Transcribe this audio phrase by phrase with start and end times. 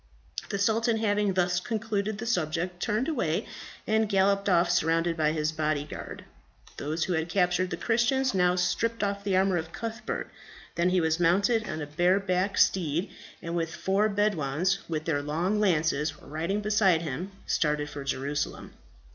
[0.49, 3.45] The sultan having thus concluded the subject, turned away,
[3.85, 6.25] and galloped off surrounded by his body guard.
[6.77, 10.31] Those who had captured the Christians now stripped off the armour of Cuthbert;
[10.73, 13.11] then he was mounted on a bare backed steed,
[13.43, 18.73] and with four Bedouins, with their long lances, riding beside him, started for Jerusalem.